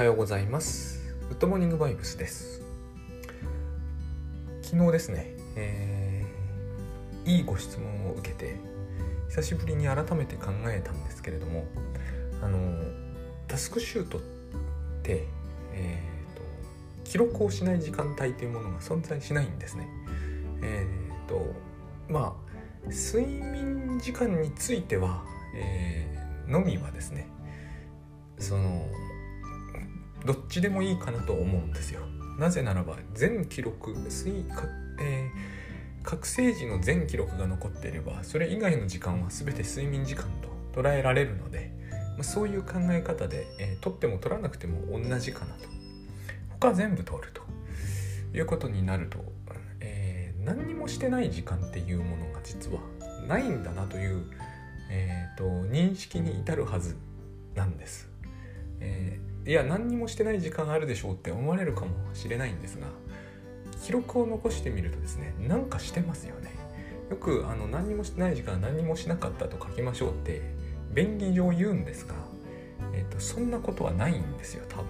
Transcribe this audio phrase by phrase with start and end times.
[0.00, 1.14] はようございます。
[1.28, 2.62] グッドモーニングバイブスです。
[4.62, 8.56] 昨日ですね、えー、いいご質問を受けて
[9.28, 11.66] 久しぶりに改めて考えたんですけれども
[12.40, 12.82] あの
[13.46, 14.20] タスクシュートっ
[15.02, 15.26] て、
[15.74, 19.86] えーと、記録をしない時間帯というものが存在しないんですね。
[20.62, 21.54] えっ、ー、と
[22.08, 22.34] ま
[22.86, 25.22] あ睡眠時間については、
[25.54, 27.28] えー、のみはですね
[28.38, 28.86] その
[30.24, 32.00] どっちでもいいかなと思うんですよ。
[32.38, 34.64] なぜならば全記録水か、
[35.00, 40.24] えー、覚醒時の全記録が残っていればそれ以外の時間は全て睡眠時間
[40.72, 41.72] と捉えられるので、
[42.16, 45.68] まあ、そういう考え方で、えー、取っても取らなくても同じかなと。
[46.60, 47.40] 他全部取ると。
[48.32, 49.18] いうことになると、
[49.80, 52.80] えー、何にもしてない時間っていうものが実は
[53.26, 54.24] ないんだなという、
[54.88, 56.96] えーと認識に至るはず
[57.54, 58.08] なんです。
[58.80, 62.86] えー、いや何にもしてない時間あるでしょうって思われるかもしれないんですが
[63.82, 66.50] 記録を残してみるとですね何かしてますよね。
[67.10, 70.42] よくあの何にもしてない時間何にもしなかったと書きましょうって
[70.92, 72.14] 便宜上言うんですが、
[72.92, 74.86] えーと、そんなことはないんですよ多分。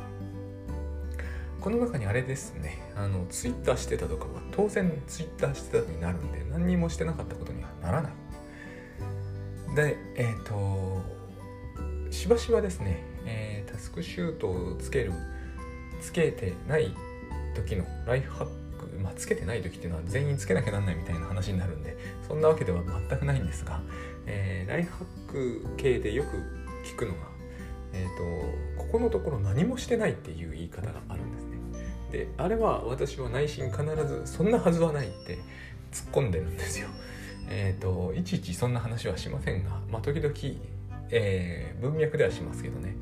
[1.61, 8.13] この中にあれですねあのツイッターしてたとかは当然ツイッターしてたになるんで何にもしてなかったことにはならない。
[9.77, 11.03] でえっ、ー、と
[12.11, 13.05] しばしばですね、
[13.81, 15.13] スクシュートをつける
[16.01, 16.95] つけてない
[17.55, 23.81] 時のライフハックまあつけてない時っていうのは全員つけなきゃなんないみたいな話になるんでそんなわけでは全くないんですが、
[24.27, 26.37] えー、ライフハック系でよく
[26.87, 27.19] 聞くのが、
[27.93, 31.59] えーと、ここのところ何もしてないっていう言い方があるんですね。
[32.13, 35.39] であれは私は内心必ずそんなはずはないって
[35.93, 36.89] 突っ込んでるんですよ。
[37.49, 40.35] えっ、ー、といちいちそんな話はしませんが、まあ、時々
[41.11, 42.95] えー、文脈ではしますけどね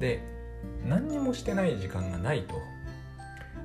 [0.00, 0.22] で
[0.84, 2.54] 何にもしてない時間がないと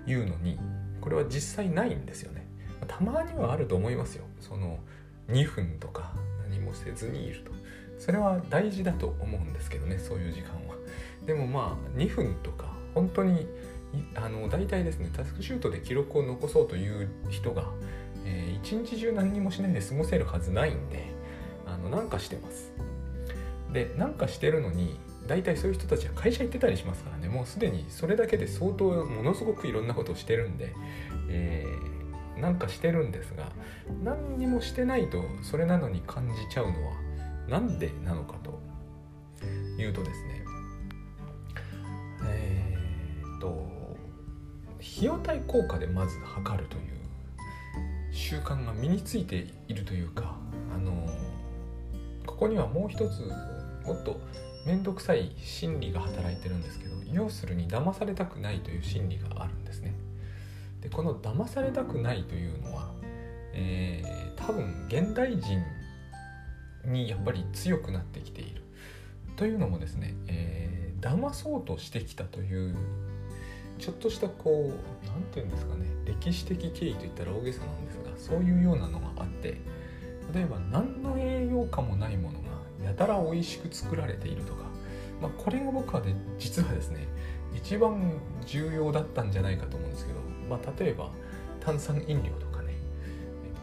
[0.09, 0.59] いうのに
[1.01, 2.45] これは実際ないんですよね。
[2.87, 4.25] たまにはあると思いますよ。
[4.39, 4.79] その
[5.29, 6.13] 2分とか
[6.47, 7.51] 何もせずにいると。
[7.97, 10.75] それは大事だと思うんですけどねそういう時間は。
[11.25, 13.47] でもまあ2分とか本当に
[14.15, 17.63] あの大体ですねタスクシュートで記録を残そうという人が、
[18.25, 21.05] えー、一日中何にもしないで過ごせるはずないんで
[21.65, 22.73] あのなんかしてます。
[23.71, 27.29] でなんかしてるのに大体そういう人たちは会社行ってたりしますからね。
[27.29, 30.73] もうすでにそれだけで相当ものすごくいろんなことをしてるんで、
[31.29, 33.51] えー、なんかしてるんですが
[34.03, 36.93] 何にもしてないとそれなのに感じちゃうのは
[37.47, 38.59] 何でなのかと
[39.81, 40.45] いうとですね
[42.27, 43.67] えー、っと
[44.79, 46.83] 費用対効果でまず測るという
[48.11, 50.37] 習慣が身についているというか
[50.73, 51.07] あの
[52.25, 53.21] ここにはもう一つ
[53.85, 54.19] もっと
[54.65, 59.93] 面倒くさい心理が働いてるんですけど要するに騙されたくないという心理があるんですね。
[60.81, 62.91] でこの騙されたくないというのは、
[63.53, 65.63] えー、多分現代人
[66.85, 68.61] にやっぱり強くなってきている。
[69.35, 72.75] というのもですね、えー、騙そうとしてきたという
[73.79, 79.59] ちょっとしたこう何て言うんですかね歴史的経緯といったら大げさなんですがそういうようなのがあって
[80.33, 82.44] 例えば何の栄養価もないもの
[82.85, 84.63] やたら美味しく作られているとか、
[85.21, 87.07] まあ、これが僕はね実はですね
[87.55, 90.19] 一番重要だったんじゃないかと思うんですけど、
[90.49, 91.09] まあ、例えば
[91.59, 92.75] 炭酸飲料とかね。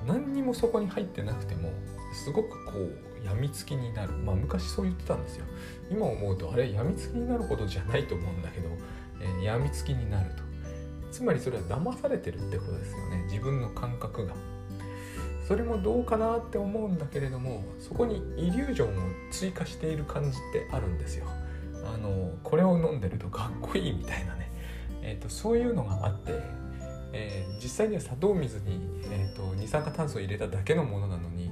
[0.06, 1.70] 何にもそこに入ってなくても
[2.12, 4.12] すごくこうやみつきになる。
[4.14, 5.44] まあ昔そう言ってたんですよ。
[5.90, 8.68] 今思うとあれやみつきになるほどじゃないと思うんだけど、
[9.20, 10.42] えー、やみつきになると。
[11.12, 13.22] つまりそれは騙されてるってことですよね。
[13.30, 14.34] 自分の感覚が。
[15.52, 21.26] それもどうかなって思うんだけれどもそこにイリュージョンを追加している感じってあるんですよ。
[21.84, 24.50] あのこれを飲んでるとかっこいいみたいなね、
[25.02, 26.40] えーと、そういうのがあって、
[27.12, 28.80] えー、実際には砂糖水に、
[29.10, 31.50] えーと、二酸化炭素を入れただけのものなのに、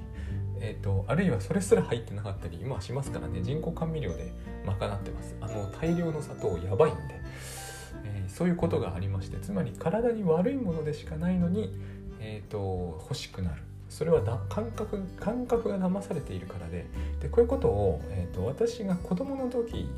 [0.61, 4.33] えーと、あるいはそれすら入ってなかったり今はしますからね人工甘味料で
[4.65, 5.37] 賄ってます。
[5.43, 7.21] あの大量の砂糖やばいんで、
[8.05, 11.77] えー、そういうことがありましてつまり体に悪いものでしかないのに、
[12.19, 13.63] えー、と欲しくなる。
[13.91, 16.87] それはだ感覚感覚が騙されているからで
[17.21, 19.89] でこういうことを、えーと、私が子供の時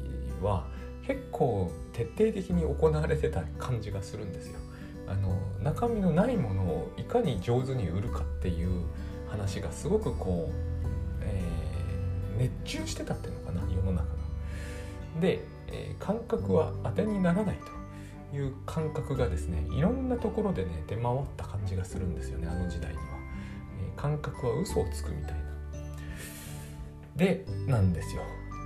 [0.42, 0.66] は
[1.06, 4.58] 結構徹底的に行われてた感じがするんですよ。
[5.06, 8.86] あの中身のないものをいかに上手に売るかっていう
[9.28, 10.54] 話がすごくこう、
[11.20, 14.06] えー、熱中してたっていうのかな世の中が。
[15.20, 17.58] で、えー、感覚は当てにならない
[18.30, 23.21] という感覚がですねいろんなところでね出回った感じがするんですよねあの時代には。
[24.02, 25.38] 感覚は嘘をつくみたいな。
[27.14, 28.22] でなんですよ。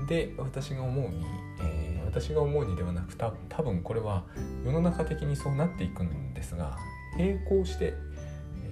[0.08, 1.26] で私が思うに、
[1.60, 4.24] えー、私が思うにではなく多分これは
[4.64, 6.78] 世の中的にそうなっていくんですが
[7.18, 7.94] 並行して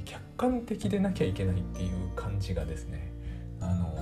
[0.07, 3.13] 客観的でなきゃいけないっていう感じがですね
[3.61, 3.95] あの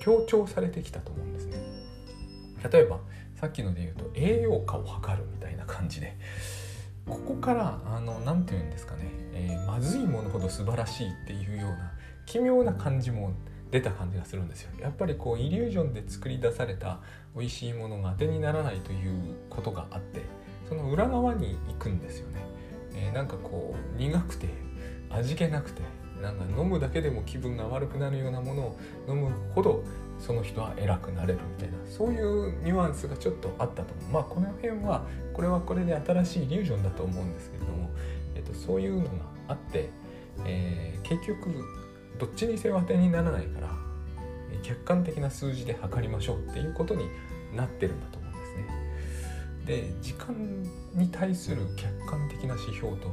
[0.00, 1.56] 強調されてきたと思うんですね。
[2.70, 3.00] 例えば
[3.34, 6.16] さっきので言うと栄養価を測るみたいな感じで。
[7.08, 11.92] ここからあの何て言うんですかね、えー、まずいものほど素晴らしいっていうような
[12.26, 13.32] 奇妙な感じも
[13.70, 14.70] 出た感じがするんですよ。
[14.80, 17.00] やっぱりこうイリュージョンで作り出された
[17.34, 20.20] 美味しいものが当てにならないということがあって
[20.68, 22.40] その裏側に行くんですよね、
[22.94, 24.48] えー、なんかこう苦くて
[25.10, 25.82] 味気なくて
[26.20, 28.78] なんか飲むだけでも気分が悪くなるようなものを
[29.08, 29.82] 飲むほど
[30.24, 35.04] その人は偉くなれるみたいなそういうニュアンスがちょっとあったと思うまあこの辺は
[35.34, 37.90] これはこれで新しいイリュージョンだと思うんですけれども、
[38.36, 39.10] えっと、そういうのが
[39.48, 39.90] あって、
[40.46, 41.50] えー、結局
[42.18, 43.68] どっちにせよ当てにならないから
[44.62, 47.06] 客観的な数字で測りましょうっていうことに
[47.52, 48.82] なってるんだと思うんですね。
[49.66, 50.62] で時間
[50.94, 53.08] に対する客観的な指標と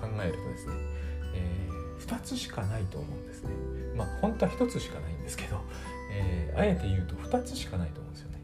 [0.00, 0.74] 考えるとですね、
[1.34, 3.50] えー、2つしかないと思うんですね。
[3.94, 5.60] まあ本当は1つしかないんですけど、
[6.14, 8.38] えー、あえて言うと2つしかないと思うんですよね。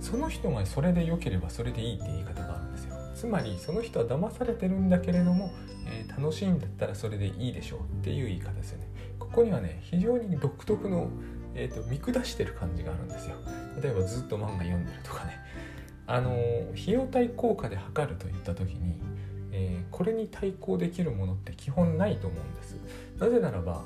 [0.00, 2.94] その人がそれで良ければそれでいいって言い方があるんですよ。
[3.14, 5.50] つまりその人は騙されてるんだけれども、
[5.86, 8.88] えー、楽しいんだったらそれでいいでしょうっていう言い方ですよね。
[9.18, 11.08] ここにはね非常に独特の、
[11.54, 13.36] えーと、見下してる感じがあるんですよ。
[13.82, 15.38] 例えばずっと漫画読んでるとかね。
[16.06, 16.32] あの
[16.72, 19.00] 費用対効果で測るといった時に、
[19.52, 22.76] えー、これに対抗できるものって基本ないと思うんです。
[23.18, 23.84] なぜならば、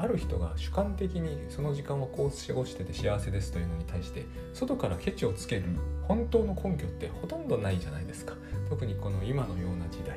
[0.00, 5.64] ある人が主観的にその時間はこう過ごしてて幸せですというのに対して外からケチをつける
[6.02, 8.34] 本当の根拠ってほとんどないじゃないですか。
[8.68, 10.16] 特にこの今のような時代。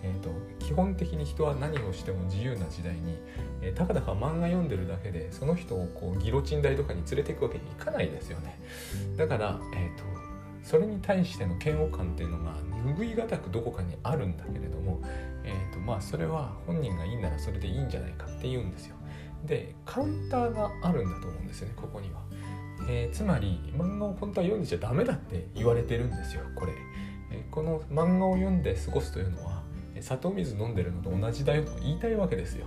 [0.00, 0.30] えーと、
[0.60, 3.18] 基本的に人は何をしても自由な時代に、
[3.60, 8.60] えー、たかだか漫画読んでるだけでその人をこうギロチン台とかに連れていくわけにいかないですよね。
[9.16, 10.04] だから、えーと、
[10.62, 12.54] それに対しての嫌悪感っていうのが
[12.96, 15.00] 拭いがたくどこかにあるんだけれども、
[15.44, 18.97] えーとまあ、それは本人がいいならそれでいいんじゃないかって言うんですよ
[19.44, 22.20] でカウンターがあるんだと思うんですよねここには、
[22.88, 26.72] えー、つまり漫画を本当は読んでちゃダメだって言われてるんですよこれ、
[27.30, 29.62] えー、この漫画を読んで過ごすというのは
[30.00, 32.66] 砂糖水飲んでるのと同じだよと言いたいわけですよ。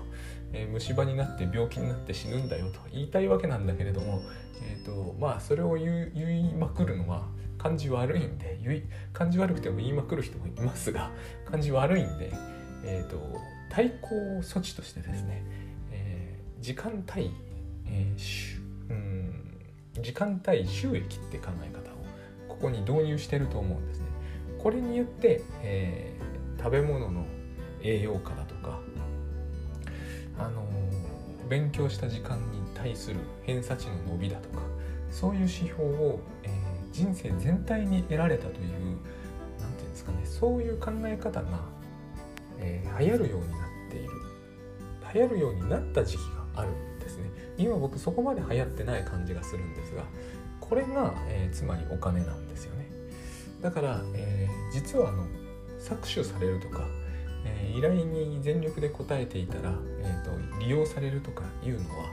[0.54, 4.22] えー、虫歯になって病気になって死ぬんだよと言いたいわけなんだけれども、
[4.62, 7.28] えーとまあ、それを言いまくるのは
[7.58, 8.84] 感じ悪いんで言い
[9.14, 11.12] 感じ悪くても言いまくる人もいますが
[11.50, 12.34] 感じ悪いんで、
[12.84, 13.18] えーと、
[13.70, 15.44] 対抗措置としてですね、
[16.62, 17.32] 時間対、
[17.88, 18.60] えー、
[18.90, 19.58] うん
[20.02, 21.96] 時間対収益って考え方を
[22.48, 24.06] ここに導入してると思うんですね。
[24.58, 26.22] これによって、えー
[26.62, 27.26] 食べ物の
[27.82, 28.80] 栄養価だとか
[30.38, 30.64] あの
[31.50, 34.62] 勉強した時間に対する偏差値の伸びだとか
[35.10, 36.52] そういう指標を、えー、
[36.94, 38.70] 人生全体に得られたという
[39.60, 41.48] 何て言うんですかねそういう考え方が、
[42.60, 43.60] えー、流行るようになっ
[43.90, 44.10] ている
[45.16, 50.04] 流行るようになった時期があるんですね今僕そこまで流行ってない感じがするんですが
[50.60, 52.88] これが、えー、つまりお金なんですよね
[53.62, 55.26] だから、えー、実はあの
[55.80, 56.86] 搾取されるとか、
[57.46, 62.06] えー、依頼に全力で応えていたら、えーと、利用されるとかいうのは、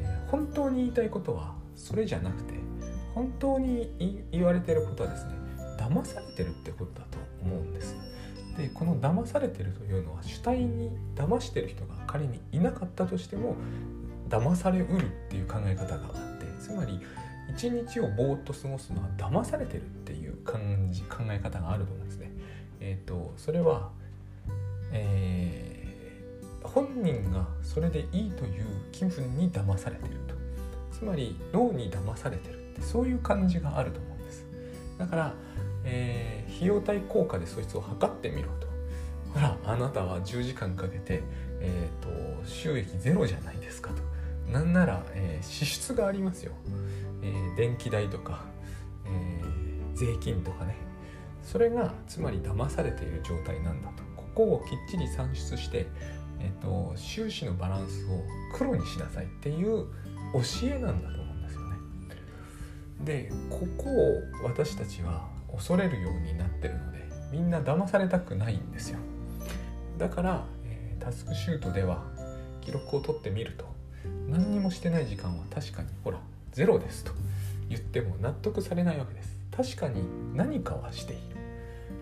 [0.00, 2.54] え、本当に言いたいことはそれじゃなくて
[3.14, 5.32] 本当に言われてることはですね
[5.78, 8.13] 騙されてるってことだと思うんです。
[8.56, 13.56] でこの騙されてるというのは主体に騙してる人が仮にいなかったとしても
[14.28, 17.00] 騙されうるっていう考え方があってつまり
[17.50, 22.30] 一日をぼーっと過ごすのは騙されてるっていう感じ考え方があると思うんですね。
[22.80, 23.90] えーと、それは、
[24.92, 30.34] えー、本人がそれでいいという気分に騙されてると
[30.92, 34.46] つまり脳に騙されてるってそういう感じがあると思うんです
[34.98, 35.34] だから、
[35.84, 38.66] えー、費用対効果でそいつを測ってみろと。
[39.34, 41.22] ほらあなたは10時間かけて、
[41.60, 44.02] えーと、収益ゼロじゃないですかと。
[44.52, 46.52] なんなら、えー、支出がありますよ、
[47.22, 48.44] えー、電気代とか、
[49.06, 49.40] え、
[49.94, 50.76] 税金とかね。
[51.42, 54.02] それがつまり騙されている状態なんだと。
[54.16, 55.86] ここをきっちり算出して、
[56.40, 58.22] えっと、収支のバランスを
[58.56, 59.86] 黒にしなさいっていう
[60.32, 61.76] 教えなんだと思うんですよね。
[63.04, 68.98] でここを私たちは恐れるようになってるのでみんな騙されたくないんですよ。
[69.98, 72.02] だから、えー、タスクシュートでは
[72.60, 73.64] 記録を取ってみると
[74.28, 76.18] 何にもしてない時間は確かにほら
[76.52, 77.12] ゼロですと
[77.68, 79.34] 言っても納得されないわけです。
[79.56, 80.02] 確かに
[80.34, 81.22] 何かはしている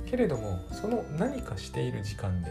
[0.07, 2.51] けれどもその何かしている時間で、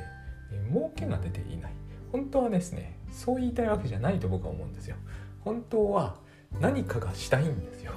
[0.52, 1.72] え儲けが出ていない
[2.12, 4.96] 本当はですねそう言いたいわけじゃないと僕は思うんですよ
[5.42, 6.16] 本当は
[6.60, 7.94] 何かがしたいんですよ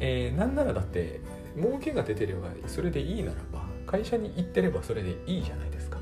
[0.00, 1.20] えー、なんならだって
[1.56, 5.98] 儲けが出てればそれでいいならば会社に行ってればそれでいいじゃないですか。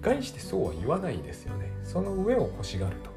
[0.00, 1.72] 概してそうは言わないですよね。
[1.82, 3.10] その上を欲しがると。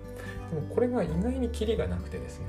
[0.55, 2.45] でもこれが意外にキリがなくてですね。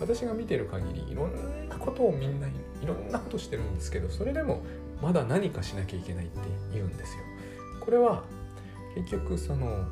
[0.00, 2.52] 私が見てる限りいろんなことをみんない
[2.86, 4.62] ろんなことしてるんですけどそれでも
[5.00, 6.40] まだ何かしなきゃいけないって
[6.72, 7.22] 言うんですよ。
[7.80, 8.24] これは
[8.94, 9.86] 結局その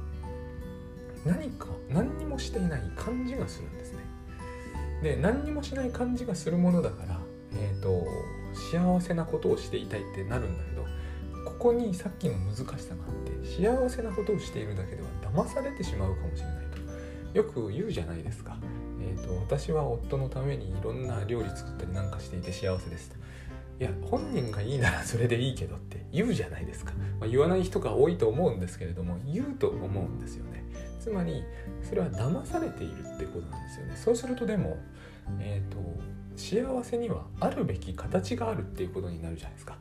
[1.25, 3.99] 何か何にもしていない感じがするんですね。
[5.03, 7.19] で何にもしない感じがするものだから
[7.55, 8.07] えっ、ー、と
[8.55, 10.87] 幸せなことをしていたいってなるんだけど
[11.45, 16.73] ここにさっきの難しさがあって幸せなことをしているだけでは騙されてしまうかもしれないと。
[17.35, 18.57] よく言うじゃないですか、
[19.01, 23.17] えーと、私は夫のためにいろんな料理作ったりなんかしていて幸せですと
[23.81, 30.63] いや本人がいいならそれでいいけどって言うじゃないですか、まあ、言わない人が多いと思うんですけれども言うと思うんですよね。
[31.01, 31.43] つまり
[31.83, 33.97] それは騙されているってことなんですよね。
[33.97, 34.79] そうするとでも
[35.41, 35.79] えっ、ー、と
[36.37, 39.77] 幸せにはあるべき形があるっていうことになるじゃないですか。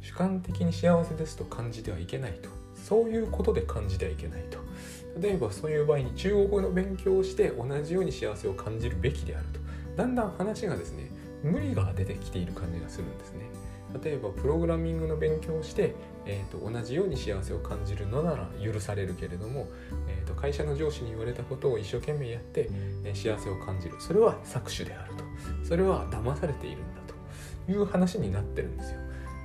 [0.00, 2.48] 主観的に幸せですと感じてはいけないと。
[2.74, 4.58] そういうことで感じてはいけないと。
[5.20, 9.60] 例えばそういう場合に中国語の勉強をして同じように幸せを感じるべきであると。
[9.96, 11.10] だんだん話がですね
[11.42, 13.48] 無理が出てきている感じがするんですね。
[14.02, 15.94] 例えばプログラミングの勉強をして、
[16.26, 19.66] えーと、同じように幸せを感じるのなら許されるけれども、
[20.08, 22.68] えーと、会社の上司に言われたことを一生懸命やって、
[23.04, 23.94] えー、幸せを感じる。
[23.98, 25.24] それは搾取であると。
[25.66, 26.97] それは騙されているんだ。
[27.68, 28.98] いう話になってるんですよ。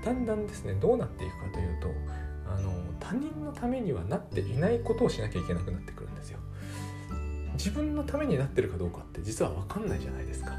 [0.04, 1.88] だんだんですねどうなっていくかというと
[2.46, 6.40] あの他人のためにはなっていないことをしなきゃいけなくなってくるんですよ。
[7.54, 10.54] 自分のためになってるかどうかって実は分かんないじゃないですか、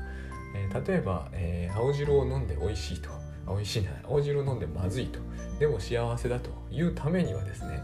[0.54, 3.10] えー、例えば、えー、青汁を飲んで美味しいと。
[3.46, 5.18] 美味しいな青汁を飲んでまずいと。
[5.58, 7.82] でも幸せだというためにはですね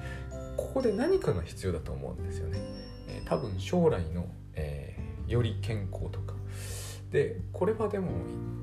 [0.57, 2.59] ここで何かが必要だと思うんですよね、
[3.09, 4.97] えー、多分将来の、え
[5.29, 6.30] より健康とか
[7.11, 8.09] でこれはでも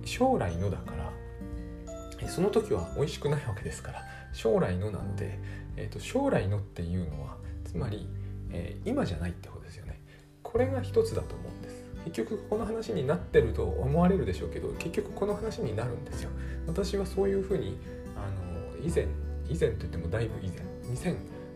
[0.05, 5.39] 将来のだからその時は美味しくないわけですから将来のなので、
[5.75, 8.07] えーと、将来のっていうのはつまり、
[8.51, 9.99] えー、今じゃないってことですよね。
[10.43, 11.85] これが一つだと思うんです。
[12.05, 16.29] 結局この話になってると思われるでしょうけど結局この話になるんですよ。
[16.65, 17.77] 私はそういうふうに
[18.15, 18.29] あ
[18.79, 19.07] の以前
[19.49, 20.59] 以前といってもだいぶ以前
[20.93, 21.13] 2000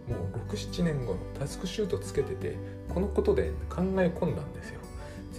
[0.09, 2.57] もう67年後のタスクシュートつけてて
[2.89, 4.81] このことで考え込んだんですよ。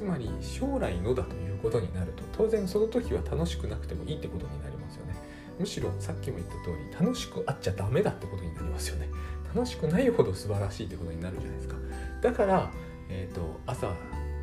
[0.03, 5.15] つまり将来のだということになると当然その時は楽しくなくてもいいってことになりますよね。
[5.61, 9.09] むしろさっきも言った通り楽しくあっちゃダメだってことになりますよね。
[9.55, 11.77] 楽しくないほど素晴らしいってことになるじゃないですか。
[12.21, 12.73] だから
[13.09, 13.95] えっ、ー、と朝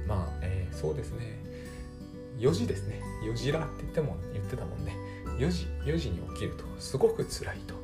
[0.07, 1.43] まあ、えー、そうですね。
[2.37, 3.01] 4時ですね。
[3.25, 4.95] 4時らって言っても言ってたもんね。
[5.39, 7.75] 4時4時に起きるとすごく辛いと。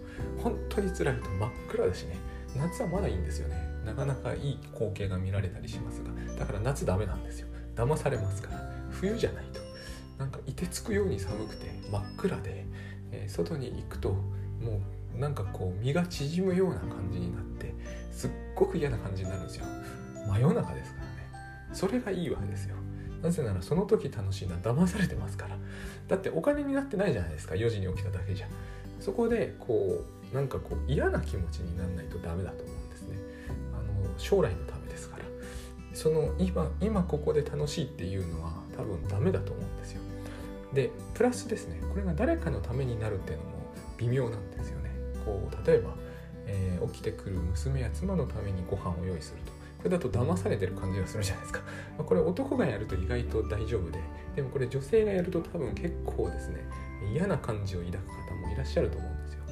[0.42, 1.30] 本当に辛いと。
[1.30, 2.16] 真っ暗だしね。
[2.56, 3.58] 夏はまだいいんですよね。
[3.86, 6.12] なかなかいい光景が見られたりしますが。
[6.40, 7.48] だから夏ダメなんですよ。
[7.76, 8.60] 騙されますから
[8.92, 9.60] 冬じゃないと。
[10.18, 12.66] なんか凍てつくように寒くて真っ暗で、
[13.12, 14.82] えー、外に行くとも
[15.16, 17.74] うなんかこう身が縮むような感じになって
[18.12, 19.66] すっごく嫌な感じになるんですよ。
[20.28, 21.12] 真夜中ですからね。
[21.74, 22.76] それがいいわけですよ。
[23.22, 25.58] なぜならその時楽しいのは騙されてますから。
[26.08, 28.48] だってお金になってないじゃないですか4時に起きただけじゃ。
[29.00, 33.18] そこでこうなんかこう嫌な気持ちにならないとダメだと思うんですね。
[33.74, 35.25] あの将来のためですから。
[35.96, 40.02] その今今ここで楽しいっていうのは多分ダメだと思うんですよ。
[40.74, 43.50] でプラスですねこれが誰かのためになるっていうのも
[43.98, 44.92] 微妙なんですよね。
[45.24, 45.96] こう例えば、
[46.46, 49.52] えー、起きてくる娘や妻のためにご飯を用意すると。
[49.78, 51.62] これだと騙されてる感じがするじゃないですか、
[52.00, 54.00] ま、これ男がやると意外と大丈夫で。
[54.36, 56.68] でもこれ女性がやると多分結構ですね
[57.14, 59.44] 嫌な感じを抱く方もいらっしゃると思うんですよ。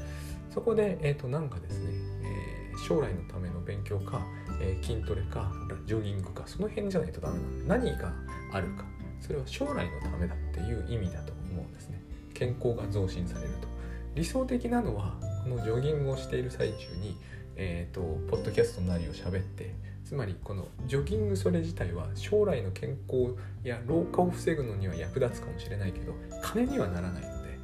[0.53, 1.91] そこで、えー、となんかですね、
[2.23, 4.21] えー、将来のための勉強か、
[4.61, 5.51] えー、筋トレか
[5.85, 8.13] ジョギングかその辺じゃないとダメなんで何が
[8.51, 8.85] あるか
[9.21, 12.01] それは将来のためだっていう意味だと思うんですね。
[12.33, 13.67] 健康が増進されると。
[14.15, 17.15] 理想的なのはこのジョギングをしている最中に
[17.55, 27.59] えーと、ポッドキャストなりを喋ってつまりこのジョギングそれ自体は将来の健康や老化を防ぐのには役立つかもしれないけど金にはならないので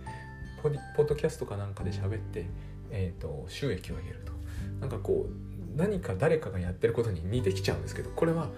[0.96, 2.46] ポッドキャストかなんかで喋って、
[2.92, 4.34] えーと収益を上げると。
[4.82, 8.50] なんかこう何か誰かがやってることに似てきちゃうんですけどこれは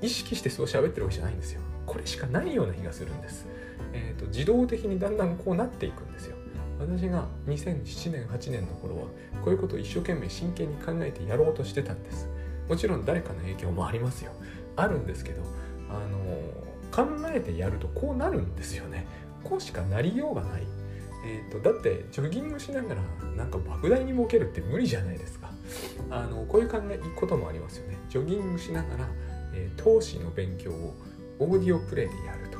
[0.00, 1.60] 意識してそう喋ってるわけじゃないんですよ。
[1.86, 3.46] これしかないような気がするんです、
[3.92, 6.36] えーと、自動的にだんだんこうなっていくんですよ。
[6.78, 9.02] 私が2007年8年の頃は
[9.42, 12.28] こういうことを一生懸命真剣に考えてやろうとしてたんです。
[12.68, 14.32] もちろん誰かの影響もありますよ。
[14.74, 15.42] あるんですけど
[15.88, 16.18] あの
[16.90, 19.06] 考えてやるとこうなるんですよね。
[19.44, 20.62] こうしかなりようがない。
[21.24, 23.02] えーと、だってジョギングしながら
[23.36, 25.45] なんか莫大に儲けるって無理じゃないですか。
[26.10, 27.98] あのこういう考えこともありますよね。
[28.08, 29.08] ジョギングしながら
[29.56, 30.94] えー、投資の勉強を
[31.38, 32.58] オーディオプレイでやると。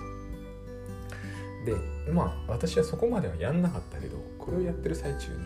[1.67, 5.37] でまあ私はそこまではやんなかったけどこれをやってる最中に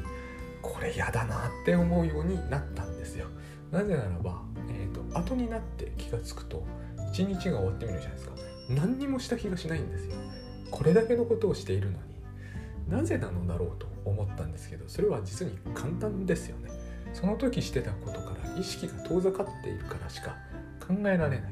[0.61, 3.27] これ嫌だなって思うようになったんですよ。
[3.73, 6.65] なぜならば、えーと、後になって気が付くと
[7.13, 8.35] 一日が終わってみるじゃないですか。
[8.69, 10.15] 何にもした気がしないんですよ。
[10.71, 11.99] これだけのことをしているのに
[12.89, 16.71] なぜなのだろうと思ったんですけどそれは実に簡単ですよね。
[17.13, 20.37] その時してたことから意識が遠ざかっているからしか
[20.87, 21.51] 考えられない、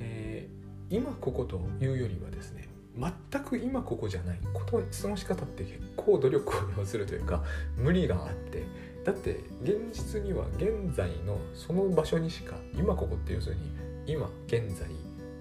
[0.00, 2.68] えー、今ここというよりはですね
[2.98, 7.42] 全く今ここじゃないこと質問し方って結構努力を要するというか
[7.76, 8.64] 無理があって
[9.04, 13.60] だって現実には現在のその場所にしか今ここって要するに
[14.06, 14.88] 今現在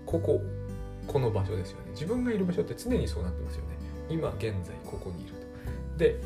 [0.06, 0.42] ここ
[1.08, 1.92] この場所ですよね。
[1.92, 3.78] 自分がいる場所って常にそうなってますよね。
[4.10, 5.98] 今現在ここにいると。
[5.98, 6.20] で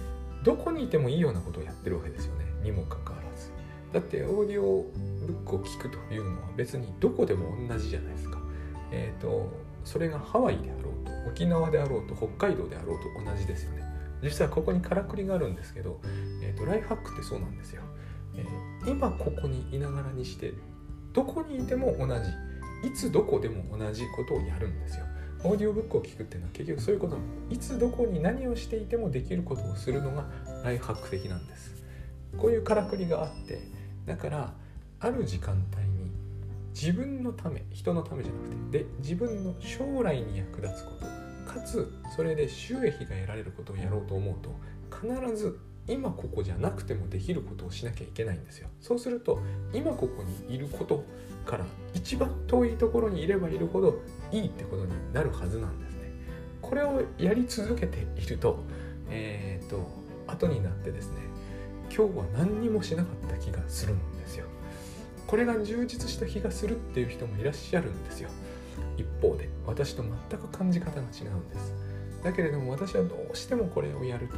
[0.44, 2.46] どこにいてもいいようなことをやってるわけですよね。
[2.64, 3.52] にもかかわらず。
[3.94, 4.86] だってオーディオ
[5.26, 8.40] ブックを聞くというのは別にどこでも同じじゃないですか。
[8.92, 9.52] え、ー、と
[9.84, 13.84] それがハワイであろうと沖縄であろうと北海道であろうと同じですよね。
[14.22, 16.00] 実はここにからくりがあるんですけど、
[16.44, 17.84] えーと、ライフハックってそうなんですよ、
[18.36, 20.54] えー、今ここにいながらにして
[21.14, 22.30] どこにいても同じ
[22.86, 25.06] いつどこでも同じことをやるんですよ。
[25.44, 30.26] オーディオブックを聞くっていうのは結局そういうことなのいつどこに何をしていてもできることをするのが
[30.66, 31.79] ライフハック的なんです。
[32.38, 33.60] こういうからくりがあって
[34.06, 34.54] だから
[35.00, 36.12] ある時間帯に
[36.74, 41.20] 自分のため人のためじゃなくてで自分の将来に役立つこと
[41.52, 44.56] かつそれで収益が得られることをやろうと思うと
[44.96, 48.70] 必ず今ここじゃなくてもできることをしなきゃいけないんですよ。
[48.80, 49.42] そうすると
[49.74, 51.04] 今ここにいること
[51.46, 54.00] から一番遠いところにいればいるほど
[54.32, 56.12] いいってことになるはずなんですね。
[56.62, 58.64] これをやり続けていると
[59.10, 59.90] えっ、ー、と
[60.28, 61.22] 後になってですね
[61.94, 64.46] 今日は何にもしなかった気がするんですよ。
[65.28, 68.30] これが充実した気がするっていう人もいらっしゃるんですよ。
[68.98, 71.74] 一方で私と全く感じ方が違うんです。
[72.24, 74.36] だけれども私はどうしてもこれをやると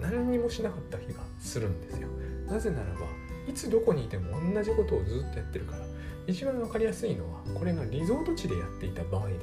[0.00, 2.08] 何にもしなかった気がするんですよ。
[2.46, 3.06] なぜならば
[3.48, 5.84] いつどこにいても同じことをずっとやってるから
[6.26, 9.34] 一番分かりやすいのはこれがリゾート地でやっていた場合で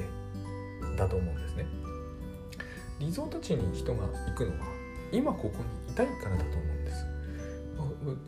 [0.97, 1.65] だと思うんですね。
[2.99, 4.67] リゾート地に人が行くのは
[5.11, 6.78] 今ここにいたいからだと思うんです。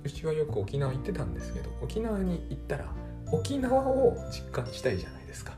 [0.03, 2.93] うちはよく沖縄行ってたんですけど沖縄に行ったら
[3.31, 5.53] 沖縄を実感したいじゃないですか。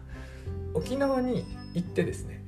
[0.76, 2.44] 沖縄に行ってですね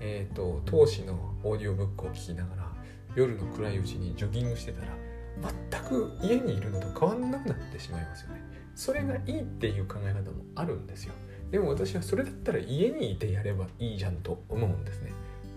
[0.00, 2.72] えっ、ー、と当時のオーディオブックを聞きながら
[3.14, 4.88] 夜の暗いうちにジョギングしてたら
[5.70, 8.42] 全く家にいるのと変わんなくなってしまいますよね。
[8.74, 11.14] それがいいっていう考え方もあるんですよ。
[11.50, 15.12] でも私はそれだったら家にいてやればいいじゃんと思うんですね。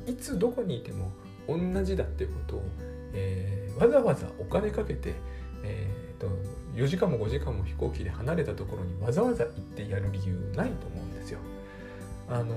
[0.08, 1.12] いつどこにいても
[1.48, 2.64] 同じだっていうことを、
[3.14, 5.14] えー、わざわざお金かけて、
[6.76, 11.40] 4時間も5時間も飛行機で離れたところにわざわざ行ってやる理由ないと思うんですよ。
[12.30, 12.56] あの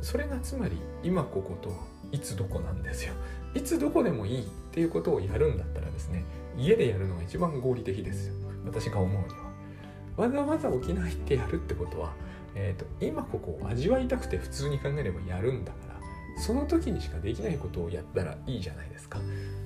[0.00, 1.72] それがつまり今ここと
[2.10, 3.12] いつどこなんですよ。
[3.54, 6.24] いつどこでもいいっていうことをやるんだったらですね
[6.56, 8.34] 家でやるのが一番合理的ですよ。
[8.64, 9.52] 私が思うには。
[10.16, 12.12] わざわざ沖縄行ってやるってことは、
[12.54, 15.91] えーと、今ここを味わいたくて普通に考えればやるんだから
[16.38, 19.20] その時にしかできないことをやったらいいじゃないですか。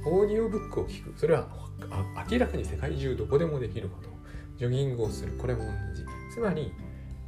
[0.04, 1.18] オーディオブックを聞く。
[1.18, 1.48] それは
[2.30, 4.08] 明らかに世界中どこでもできること。
[4.58, 5.32] ジョギングをする。
[5.32, 6.04] これも同じ。
[6.32, 6.72] つまり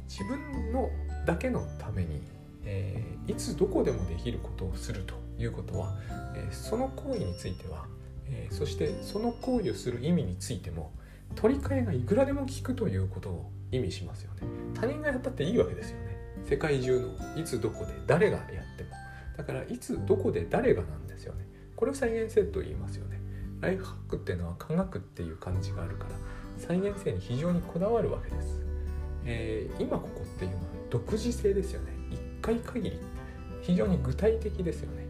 [0.07, 0.89] 自分の
[1.25, 2.21] だけのために、
[2.63, 5.95] えー、いつどこでもできることをするということは、
[6.35, 7.85] えー、その行為については、
[8.27, 10.91] えー、そしてその行為をする意味についても
[11.35, 14.41] 取り替えがいくらでも効くということを意味しますよね。
[14.73, 16.17] 他人がやったっていいわけですよね。
[16.49, 18.47] 世界中のいつどこで誰がやっ
[18.77, 18.89] ても。
[19.39, 21.47] だからいつどこで誰がなんですよね。
[21.77, 23.21] これを再現性と言いますよね。
[23.61, 26.11] ライフハックっていうのは科学っていう感じがあるから
[26.57, 28.61] 再現性に非常にこだわるわけです、
[29.25, 31.93] えー、今ここっていうのは独自性ですよね。
[32.11, 32.99] 一回限り。
[33.61, 35.05] 非常に具体的ですよね。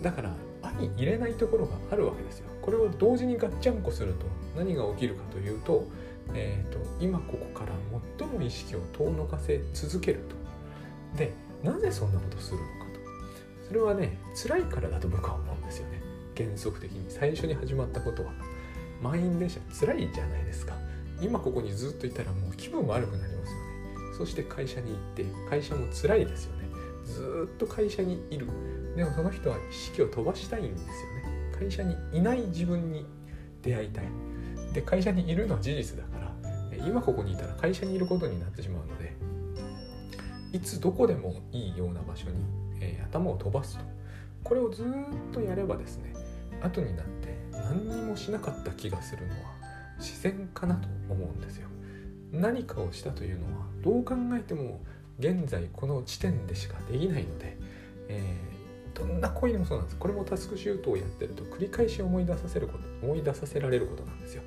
[0.00, 0.32] だから
[0.62, 2.46] 相入れないところがあるわけですよ。
[2.62, 5.88] これを同時にガッチャンコすると何が起きるかというと,、
[6.34, 7.72] えーと、今ここから
[8.18, 10.20] 最も意識を遠のかせ続ける
[11.14, 11.18] と。
[11.18, 11.32] で
[11.64, 12.89] なぜそんなことするのか。
[13.70, 16.02] それはね辛いからだと僕は思うんですよね。
[16.36, 17.08] 原則的に。
[17.08, 18.32] 最初に始まったことは。
[19.00, 20.74] 満員電車辛いじゃないですか。
[21.20, 23.62] 今ここにずっといたらもう気分悪くなりますよね。
[24.18, 26.64] そして会社に行って会社も辛いですよね。
[27.04, 28.48] ずっと会社にいる。
[28.96, 31.52] でもその人は意識を飛ばしたいんですよね。
[31.56, 33.06] 会社にいない自分に
[33.62, 34.06] 出会いたい。
[34.74, 36.34] で会社にいるのは事実だから。
[36.84, 39.12] 今ここにいたら会社にいることになってしまうので
[40.52, 42.36] いつどこでもいいような場所に、
[42.80, 43.84] えー、頭を飛ばすと。
[44.42, 44.86] これをずっ
[45.32, 46.14] とやればですね
[46.62, 49.50] 後になって何にもしなかった気がするのは
[49.98, 51.68] 自然かなと思うんですよ。
[52.32, 54.80] 何かをしたというのはどう考えても
[55.18, 57.58] 現在この地点でしかできないので、
[58.08, 59.98] えー、どんな行為でもそうなんです。
[59.98, 64.42] これもタスクシュートをやってると繰り返し思い出させること思い出させられることなんですよ。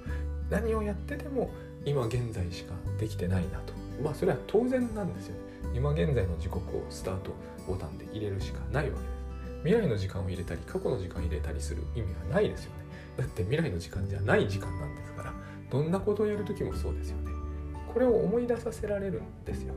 [0.50, 1.52] 何をやってても
[1.86, 3.74] 今現在しかできてないなと。
[4.02, 5.36] まあそれは当然なんですよ
[5.76, 7.32] 今現在の時刻をスタート
[7.68, 9.04] ボタンで入れるしかないわけ。
[9.04, 9.14] です
[9.64, 12.84] 未来の時間を入れたり過去の時間を入れたりする意味がないですよね。
[13.18, 15.34] だって未来の時間じゃない時間なんですから
[15.70, 17.32] どんなことをやる時もそうですよね。
[17.94, 19.74] これを思い出させられるんですよ。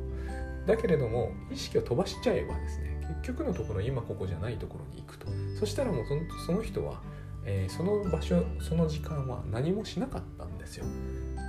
[0.66, 5.27] だけれども意識を飛ばしちゃえばですね結局のところ今ここじゃないところに行くと。
[5.59, 6.05] そしたらもう
[6.46, 7.01] その人は、
[7.44, 10.85] えー、その場所その時間は何もしなかったんですよ、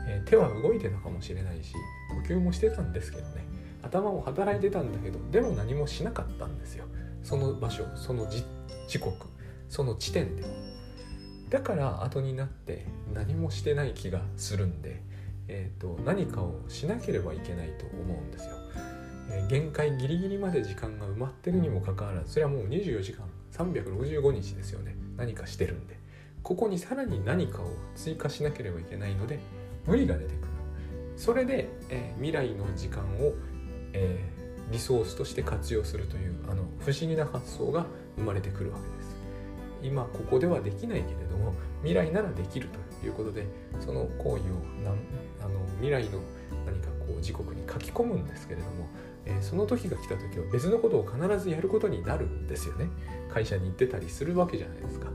[0.08, 1.74] えー、手は動いてたかもしれないし
[2.28, 3.47] 呼吸もしてたんですけどね。
[3.88, 6.86] 頭も働いてたんだけどでも何もしなかったんですよ。
[7.24, 8.28] その場所その
[8.88, 9.28] 時刻
[9.70, 10.44] その地点で。
[10.44, 10.50] は
[11.50, 15.02] だから後になって何もしてない気がするんで、
[15.48, 18.56] えーと、何かをしなければいけないと思うんですよ、
[19.32, 24.96] え、限界ギリギリまで時間が埋まってるにもかかわらずそれはもう24時間365日ですよね。
[25.16, 25.98] 何かしてるんで。
[26.44, 29.40] ここにさらに何かを追加しなければいけないので
[29.86, 30.48] 無理が出てくる。
[31.16, 33.34] それで、えー、未来の時間を、
[33.98, 39.18] えー、リソースとして活用するというあの不思議な発想が生まれてくるわけです。
[39.84, 42.68] 今ここではできないけれども未来ならできる
[43.02, 43.46] ということで
[43.80, 44.98] その行為をなん
[45.40, 46.20] あの未来の
[46.66, 48.88] 何かこう時刻に書き込むんですけれども、
[49.26, 52.90] えー、その時が来た時は別のことを必ずやることになるんですよね。
[53.32, 55.10] 会社に行ってたりするわけじゃないですか。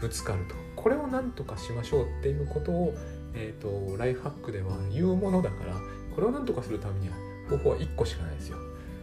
[0.00, 0.54] ぶつかると。
[0.74, 2.94] これを何とかしましょうっていうことを、
[3.34, 5.74] えーと、ライフハックでは言うものだから
[6.14, 7.14] これを何とかするためには
[7.50, 8.58] 方法は1個しかないですよ、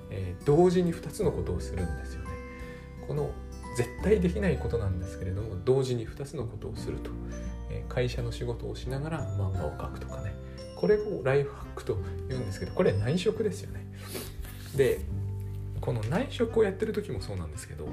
[0.10, 2.30] えー、同時に2つのことをするんですよね。
[3.08, 3.32] この
[3.78, 7.12] 絶対できないことなんですけれども同時に2つのことをすると、
[7.70, 10.34] え会社の仕事をしながら漫画を描くとかね。
[10.78, 11.98] これをライフハックと
[12.30, 13.86] 言うんですけどこれ内職ですよね。
[14.76, 15.02] で
[15.82, 17.88] この内職をやってる時もそうなんですけど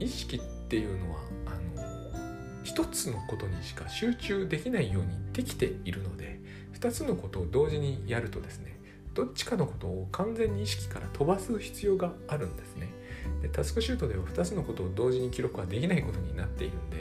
[0.00, 6.40] 意識っていうのはあの一つのことにしか集中できないようにできているので
[6.74, 8.75] 2つのことを同時にやるとですね
[9.16, 12.92] どっちかのことを完全に意識から飛ばす必要があるんですね。
[13.40, 16.96] でタスクシュートでは2つのことを同時に記録はできないことになっているんで、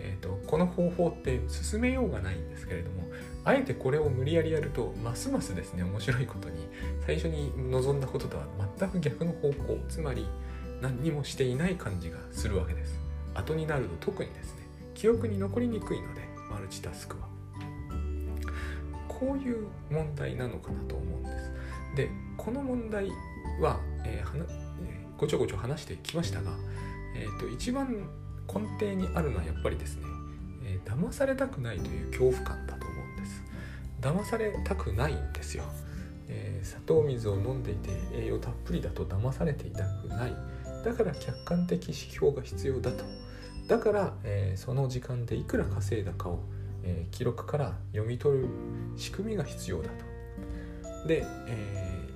[0.00, 3.04] えーと、この方法って進めようがないんですけれども
[3.44, 6.68] あえてこれを無理やりやるとますますですね面白いことに
[7.06, 8.44] 最初に望んだこととは
[8.78, 10.26] 全く逆の方向つまり
[10.80, 13.00] 何にもしていない感じがするわけです。
[13.34, 14.62] 後になると特にですね
[14.94, 17.34] 記憶に残りにくいのでマルチタスクは。
[19.08, 21.53] こういう問題なのかなと思うんです。
[21.94, 23.08] でこの問題
[23.60, 24.64] は、えー
[25.16, 26.50] ごちょごちょ話してきましたが、
[27.16, 28.08] えーと、一番
[28.46, 30.02] 根底にあるのはやっぱりですね、
[30.64, 33.42] えー、騙されたくないという恐怖感だと思うんです。
[34.00, 35.64] 騙されたくないんですよ、
[36.28, 40.36] えー、砂糖水を飲んでいて栄養たっぷりだと騙されていたくない。
[40.84, 43.04] だから客観的指標が必要だと。
[43.68, 46.40] だから、えー、その時間でいくら稼いだかを、
[46.82, 48.48] え記録から読み取る
[48.96, 50.13] 仕組みが必要だと。
[51.06, 52.08] で、え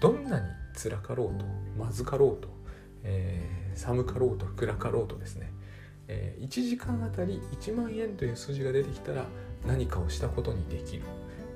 [0.00, 1.44] どんなに辛かろうと
[1.78, 2.48] まずかろうと、
[3.02, 5.52] えー、寒かろうと暗かろうとですね、
[6.08, 9.24] えー、1時間あたり1万円という数字が出てきたら
[9.66, 11.02] 何かをしたことにできる。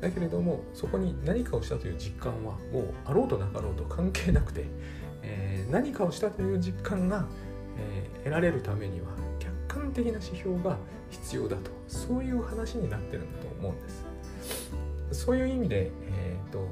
[0.01, 4.65] だけれどもそこに何かをしたという実感はもうあろうとなかろうと関係なくて、
[5.23, 7.27] えー、何かをしたという実感が、
[7.77, 10.79] えー、得られるためには客観的な指標が
[11.11, 11.71] 必要だと。
[11.87, 14.10] そういう話になってるんだと思うんです。
[15.13, 16.69] そういう意味で、えーと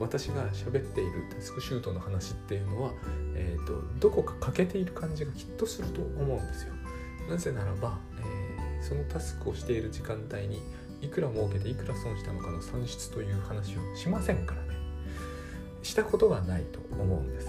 [0.00, 2.92] 私が喋っているタスクシュートの話っていうのは、
[3.34, 6.74] えーと、どこか欠けている感じがきっとすると思うんですよ。
[7.28, 10.62] なぜならば、えー、そのタスクをしている時間帯に
[11.02, 14.68] いくら儲けていくら損したのかの算出という話をしませんからね。
[15.82, 17.48] したことがないと思うんです。